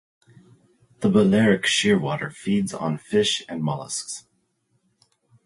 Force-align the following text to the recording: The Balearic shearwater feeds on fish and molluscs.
The 1.01 1.09
Balearic 1.11 1.65
shearwater 1.65 2.33
feeds 2.33 2.73
on 2.73 2.97
fish 2.97 3.43
and 3.47 3.61
molluscs. 3.61 4.23